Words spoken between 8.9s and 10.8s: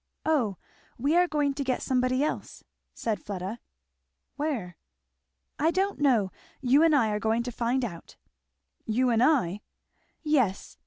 and I!" "Yes.